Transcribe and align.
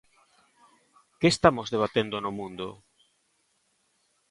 ¿Que 1.19 1.27
estamos 1.33 1.71
debatendo 1.73 2.15
no 2.19 2.31
mundo? 2.39 2.67